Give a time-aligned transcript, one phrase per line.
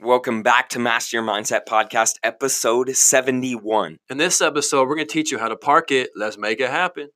[0.00, 3.98] Welcome back to Master Your Mindset Podcast, episode 71.
[4.08, 6.10] In this episode, we're going to teach you how to park it.
[6.14, 7.08] Let's make it happen.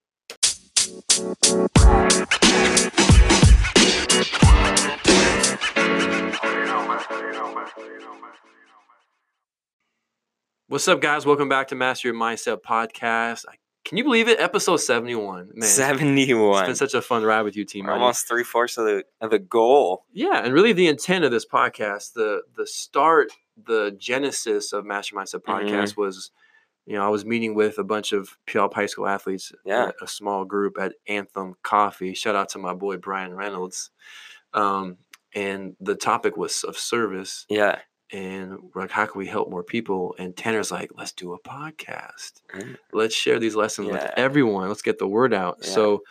[10.67, 11.25] What's up, guys?
[11.25, 13.45] Welcome back to Master Your Mindset Podcast.
[13.93, 14.41] Can you believe it?
[14.41, 15.51] Episode 71.
[15.55, 16.61] Man, 71.
[16.61, 17.91] It's been such a fun ride with you, team.
[17.91, 20.07] Almost three fourths of the, of the goal.
[20.15, 23.33] Yeah, and really the intent of this podcast, the the start,
[23.67, 25.69] the genesis of Master Mindset Mm-hmm.
[25.69, 26.31] Podcast was,
[26.87, 29.91] you know, I was meeting with a bunch of Puyallup High School athletes, Yeah.
[30.01, 32.15] a, a small group at Anthem Coffee.
[32.15, 33.91] Shout out to my boy Brian Reynolds.
[34.55, 34.97] Um,
[35.35, 37.81] and the topic was of service, Yeah.
[38.13, 40.15] And we're like, how can we help more people?
[40.19, 42.43] And Tanner's like, let's do a podcast.
[42.55, 42.77] Mm.
[42.93, 44.69] Let's share these lessons with everyone.
[44.69, 45.59] Let's get the word out.
[45.63, 45.69] Yeah.
[45.71, 46.03] So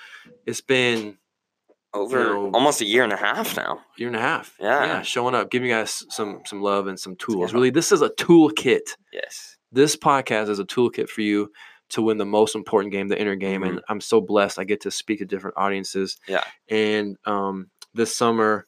[0.46, 1.18] it's been
[1.94, 3.82] Over know- almost a year and a half now.
[3.98, 4.56] year and a half.
[4.60, 4.86] Yeah.
[4.86, 5.02] yeah.
[5.04, 7.54] showing up, giving you guys some some love and some tools.
[7.54, 8.96] Really, this is a toolkit.
[9.14, 9.58] Yes.
[9.72, 11.52] This podcast is a toolkit for you
[11.90, 13.64] to win the most important game, the inner game.
[13.64, 14.58] And I'm so blessed.
[14.58, 16.18] I get to speak to different audiences.
[16.28, 16.32] Mm-hmm.
[16.32, 16.44] Yeah.
[16.70, 18.66] And um, this summer,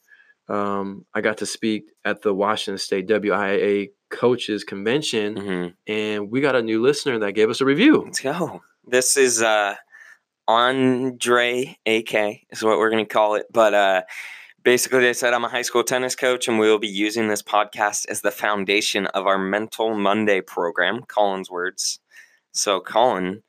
[0.48, 6.40] um, I got to speak at the Washington State WIA Coaches Convention, hmm and we
[6.40, 8.02] got a new listener that gave us a review.
[8.04, 8.62] Let's go.
[8.86, 9.76] This is uh,
[10.46, 12.14] Andre AK,
[12.50, 13.46] is what we're going to call it.
[13.50, 14.02] But uh,
[14.62, 17.42] basically, they said I'm a high school tennis coach, and we will be using this
[17.42, 22.00] podcast as the foundation of our Mental Monday program, Colin's words.
[22.52, 23.42] So, Colin,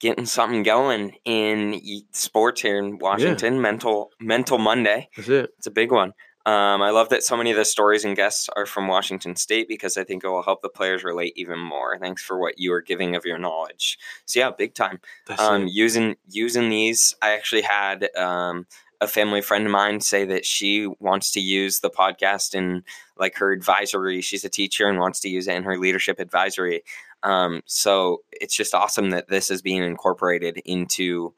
[0.00, 1.80] getting something going in
[2.12, 5.08] sports here in Washington, Mental Mental Monday.
[5.16, 5.50] That's it.
[5.58, 6.12] It's a big one.
[6.44, 9.68] Um, I love that so many of the stories and guests are from Washington State
[9.68, 11.96] because I think it will help the players relate even more.
[11.98, 13.98] Thanks for what you are giving of your knowledge.
[14.26, 15.00] So yeah, big time.
[15.38, 18.66] Um, using using these, I actually had um,
[19.00, 22.82] a family friend of mine say that she wants to use the podcast in
[23.16, 24.20] like her advisory.
[24.20, 26.82] She's a teacher and wants to use it in her leadership advisory.
[27.22, 31.34] Um, so it's just awesome that this is being incorporated into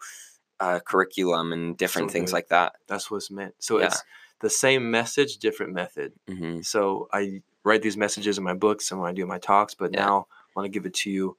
[0.60, 2.76] uh, curriculum and different So things like that.
[2.87, 3.54] That's what's meant.
[3.59, 3.87] So Yeah.
[3.87, 4.03] it's
[4.44, 6.12] the same message, different method.
[6.28, 9.75] hmm So I write these messages in my books and when I do my talks,
[9.75, 10.05] but Yeah.
[10.06, 11.37] now I want to give it to you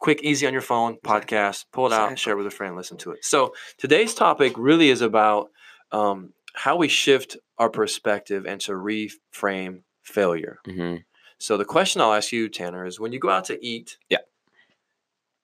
[0.00, 2.96] quick, easy on your phone, podcast, pull it out, share it with a friend, listen
[2.98, 3.24] to it.
[3.24, 5.50] So today's topic really is about
[5.92, 10.58] um, how we shift our perspective and to reframe failure.
[10.64, 10.96] hmm
[11.38, 14.24] So the question I'll ask you, Tanner, is when you go out to eat, Yeah.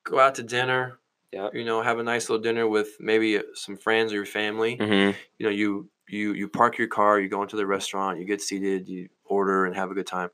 [0.04, 0.98] go out to dinner,
[1.34, 1.48] Yeah.
[1.52, 4.76] you know, have a nice little dinner with maybe uh, some friends or your family
[4.76, 8.24] hmm you know you you you park your car you go into the restaurant you
[8.24, 10.30] get seated you order and have a good time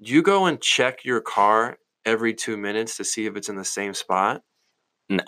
[0.00, 3.56] do you go and check your car every two minutes to see if it's in
[3.56, 4.42] the same spot
[5.08, 5.24] No.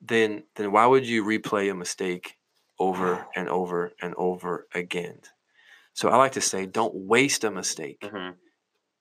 [0.00, 2.36] then then why would you replay a mistake
[2.78, 5.20] over and over and over again
[5.94, 8.30] so i like to say don't waste a mistake hmm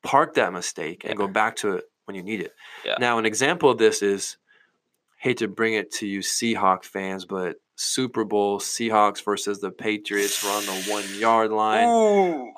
[0.04, 2.52] park that mistake and go back to it when you need it.
[2.86, 2.96] Yeah.
[3.00, 4.38] Now, an example of this is
[5.24, 10.44] hate to bring it to you Seahawk fans, but Super Bowl Seahawks versus the Patriots
[10.44, 11.88] were on the one yard line.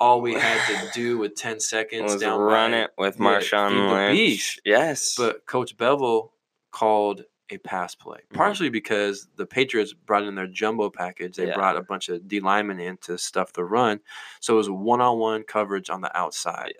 [0.00, 3.68] All we had to do with 10 seconds was down run by- it with Marshawn
[3.70, 4.16] feed the Lynch.
[4.16, 4.60] beast.
[4.64, 6.32] Yes, But Coach Bevell
[6.72, 8.36] called a pass play, Mhm.
[8.36, 11.36] partially because the Patriots brought in their jumbo package.
[11.36, 11.54] They Yeah.
[11.54, 14.00] brought a bunch of D linemen in to stuff the run.
[14.40, 16.74] So it was one on one coverage on the outside.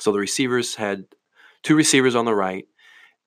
[0.00, 1.06] So the receivers had
[1.62, 2.66] two receivers on the right.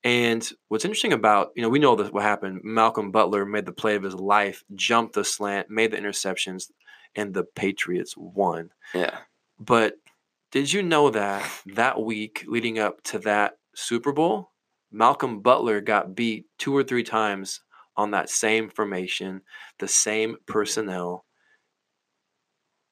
[0.05, 2.61] And what's interesting about, you know, we know what happened.
[2.63, 6.69] Malcolm Butler made the play of his life, jumped the slant, made the interceptions,
[7.15, 8.69] and the Patriots won.
[8.93, 9.17] yeah,
[9.59, 9.95] But
[10.51, 14.51] did you know that that week leading up to that Super Bowl,
[14.91, 17.61] Malcolm Butler got beat two or three times
[17.97, 19.41] on that same formation,
[19.79, 21.24] the same personnel,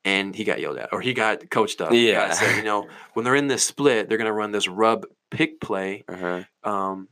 [0.06, 1.90] and he got yelled at or he got coached up.
[1.90, 2.32] Got Yeah.
[2.34, 5.60] said, you know, when they're in this split, they're going to run this rub pick
[5.62, 6.44] play, uh-huh.
[6.64, 7.08] um,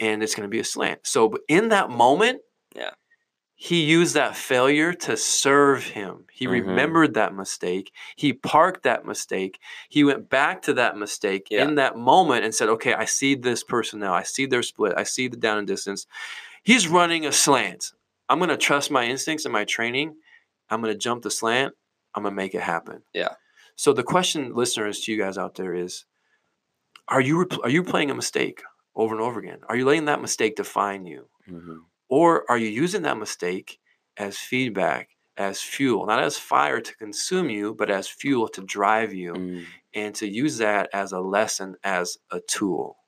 [0.00, 1.00] and it's going to be a slant.
[1.04, 2.40] So, in that moment,
[2.74, 2.90] Yeah.
[3.54, 6.26] he used that failure to serve him.
[6.32, 6.50] He Mhm.
[6.50, 7.92] remembered that mistake.
[8.16, 9.60] He parked that mistake.
[9.88, 11.62] He went back to that mistake Yeah.
[11.62, 14.12] in that moment and said, "Okay, I see this person now.
[14.14, 14.94] I see their split.
[14.96, 16.06] I see the down and distance.
[16.64, 17.92] He's running a slant.
[18.28, 20.16] I'm going to trust my instincts and my training.
[20.68, 21.74] I'm going to jump the slant.
[22.14, 23.34] I'm going to make it happen." Yeah.
[23.76, 26.04] So the question, listeners, to you guys out there is:
[27.08, 28.62] Are you are you playing a mistake
[28.94, 29.60] over and over again?
[29.68, 31.78] Are you letting that mistake define you, Mm-hmm.
[32.08, 33.80] or are you using that mistake
[34.16, 39.12] as feedback, as fuel, not as fire to consume you, but as fuel to drive
[39.14, 39.64] you, Mm.
[39.94, 42.98] and to use that as a lesson, as a tool?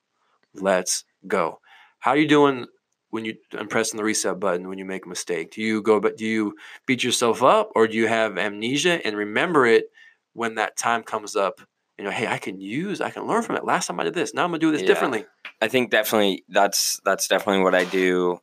[0.55, 1.61] Let's go.
[1.99, 2.67] How are you doing
[3.15, 5.53] when you I'm pressing the reset button when you make a mistake?
[5.53, 9.17] Do you go but do you beat yourself up or do you have amnesia and
[9.17, 9.85] remember it
[10.33, 11.61] when that time comes up?
[11.97, 13.65] You know, hey, I can use, I can learn from it.
[13.65, 14.89] Last time I did this, now I'm gonna do this Yeah.
[14.89, 15.27] differently.
[15.63, 18.41] I think definitely that's that's definitely what I do.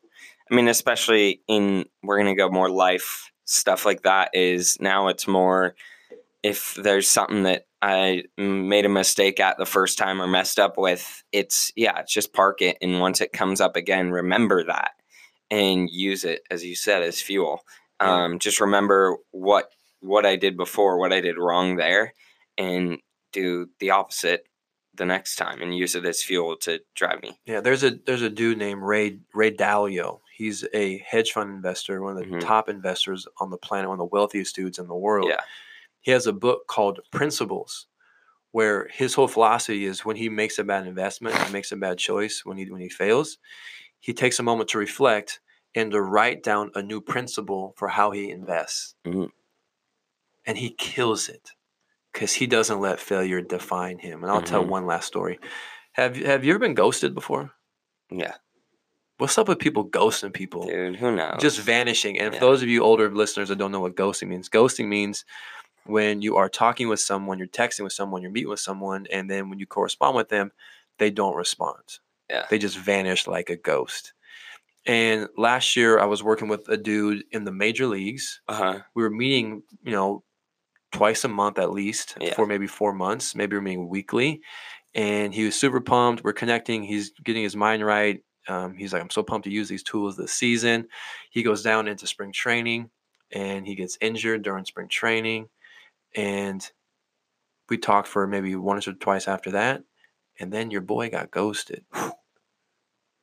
[0.50, 4.30] I mean, especially in we're gonna go more life stuff like that.
[4.34, 5.76] Is now it's more
[6.44, 10.78] if there's something that I made a mistake at the first time or messed up
[10.78, 14.92] with, it's yeah, it's just park it and once it comes up again, remember that
[15.50, 17.62] and use it as you said as fuel.
[18.02, 18.24] Yeah.
[18.26, 19.70] Um, just remember what
[20.02, 22.14] what I did before, what I did wrong there,
[22.58, 22.98] and
[23.32, 24.46] do the opposite
[24.96, 27.38] the next time and use it as fuel to drive me.
[27.46, 30.20] Yeah, there's a there's a dude named Ray Ray Dalio.
[30.36, 32.42] He's a hedge fund investor, one of the Mhm.
[32.42, 35.28] top investors on the planet, one of the wealthiest dudes in the world.
[35.30, 35.42] Yeah.
[36.02, 37.88] He has a book called Principles,
[38.52, 41.98] where his whole philosophy is when he makes a bad investment, he makes a bad
[41.98, 43.38] choice, when he when he fails,
[44.00, 45.40] he takes a moment to reflect
[45.76, 48.96] and to write down a new principle for how he invests.
[49.06, 49.30] Mhm.
[50.46, 51.52] And he kills it
[52.12, 54.24] because he doesn't let failure define him.
[54.24, 54.70] And I'll tell Mhm.
[54.70, 55.40] one last story.
[55.94, 57.52] Have you have you ever been ghosted before?
[58.10, 58.36] Yeah,
[59.18, 60.66] What's up with people ghosting people?
[60.66, 61.38] dude, who knows?
[61.40, 62.18] Just vanishing.
[62.20, 65.26] And for those of you older listeners that don't know what ghosting means, ghosting means
[65.86, 69.30] when you are talking with someone, you're texting with someone, you're meeting with someone, and
[69.30, 70.52] then when you correspond with them,
[71.00, 71.84] they don't respond.
[72.30, 72.46] Yeah.
[72.50, 74.14] They just vanish like a ghost.
[74.86, 78.42] And last year, I was working with a dude in the major leagues.
[78.48, 78.80] uh huh.
[78.96, 80.24] We were meeting, you know,
[80.92, 82.34] twice a month at least Yeah.
[82.34, 83.36] for maybe four months.
[83.36, 84.42] Maybe we we're meeting weekly.
[84.94, 86.24] And he was super pumped.
[86.24, 86.84] We're connecting.
[86.84, 88.22] He's getting his mind right.
[88.48, 90.88] Um, he's like, I'm so pumped to use these tools this season.
[91.30, 92.90] He goes down into spring training
[93.32, 95.48] and he gets injured during spring training.
[96.16, 96.70] And
[97.70, 99.84] we talked for maybe once or twice after that.
[100.40, 101.86] And then your boy got ghosted.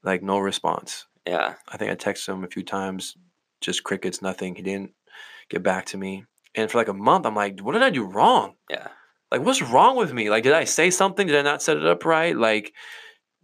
[0.03, 1.07] like, no response.
[1.27, 3.17] Yeah, I think I texted him a few times,
[3.61, 4.55] just crickets, nothing.
[4.55, 4.93] He didn't
[5.51, 6.25] get back to me.
[6.55, 8.55] And for like a month, I'm like, what did I do wrong?
[8.71, 8.89] yeah,
[9.31, 10.31] Like, what's wrong with me?
[10.31, 11.27] Like, did I say something?
[11.27, 12.35] Did I not set it up right?
[12.35, 12.73] Like,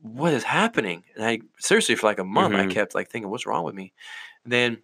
[0.01, 1.05] what is happening?
[1.15, 2.71] And I seriously, for like a month, I Mhm.
[2.71, 3.93] kept like thinking, what's wrong with me?
[4.45, 4.83] And then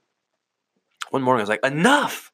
[1.11, 2.33] one morning, I was like, enough.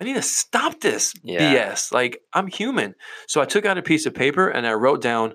[0.00, 1.72] I need to stop this Yeah.
[1.72, 1.92] BS.
[1.92, 2.94] Like, I'm human.
[3.26, 5.34] So I took out a piece of paper and I wrote down,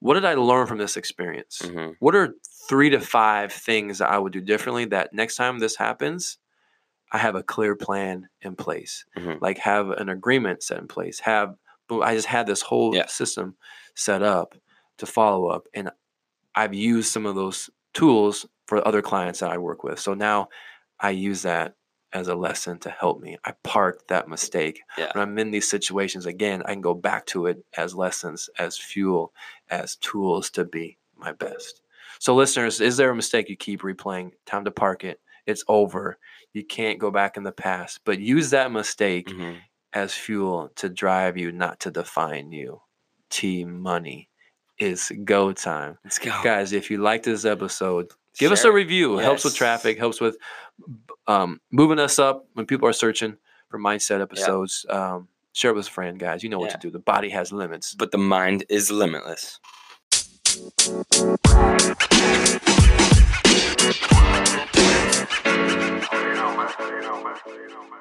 [0.00, 1.60] what did I learn from this experience?
[1.64, 2.34] hmm what are
[2.68, 6.38] three to five things that I would do differently that next time this happens,
[7.12, 9.04] I have a clear plan in place.
[9.16, 9.38] Mhm.
[9.40, 11.20] Like have an agreement set in place.
[11.20, 11.54] Have
[12.02, 13.06] I just had this whole Yeah.
[13.06, 13.56] system
[13.94, 14.54] set up
[14.98, 15.66] to follow up.
[15.74, 15.90] And
[16.54, 19.98] I've used some of those tools for other clients that I work with.
[20.00, 20.48] So now
[21.00, 21.74] I use that
[22.14, 23.36] as a lesson to help me.
[23.44, 24.80] I park that mistake.
[24.96, 25.10] Yeah.
[25.12, 28.78] When I'm in these situations again, I can go back to it as lessons, as
[28.78, 29.32] fuel,
[29.68, 31.82] as tools to be my best.
[32.20, 34.32] So, listeners, is there a mistake you keep replaying?
[34.46, 35.20] Time to park it.
[35.46, 36.16] It's over.
[36.52, 39.54] You can't go back in the past, but use that mistake hmm
[39.94, 42.80] as fuel to drive you, not to define you.
[43.30, 44.28] T money
[44.78, 45.98] is go time.
[46.04, 49.18] Let's go, Guys, if you like this episode, give us a Share review.
[49.18, 50.36] It helps with traffic, helps with
[51.26, 53.36] um, moving us up when people are searching
[53.68, 54.86] for mindset episodes.
[54.88, 56.42] Um, share it with a friend, guys.
[56.42, 56.76] You know what Yeah.
[56.76, 56.90] to do.
[56.90, 57.94] The body has limits.
[57.94, 59.60] But the mind is limitless.
[64.94, 66.68] You know, man.
[66.78, 67.36] You know, man.
[67.46, 68.00] You know, man.